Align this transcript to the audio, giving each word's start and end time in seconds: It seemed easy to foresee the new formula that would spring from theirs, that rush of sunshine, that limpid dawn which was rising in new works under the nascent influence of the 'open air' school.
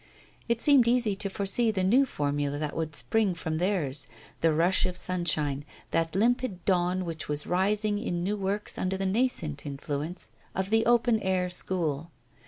It 0.49 0.59
seemed 0.63 0.87
easy 0.87 1.15
to 1.17 1.29
foresee 1.29 1.69
the 1.69 1.83
new 1.83 2.07
formula 2.07 2.57
that 2.57 2.75
would 2.75 2.95
spring 2.95 3.35
from 3.35 3.59
theirs, 3.59 4.07
that 4.39 4.51
rush 4.51 4.87
of 4.87 4.97
sunshine, 4.97 5.63
that 5.91 6.15
limpid 6.15 6.65
dawn 6.65 7.05
which 7.05 7.29
was 7.29 7.45
rising 7.45 7.99
in 7.99 8.23
new 8.23 8.35
works 8.35 8.79
under 8.79 8.97
the 8.97 9.05
nascent 9.05 9.63
influence 9.63 10.31
of 10.55 10.71
the 10.71 10.87
'open 10.87 11.19
air' 11.21 11.51
school. 11.51 12.09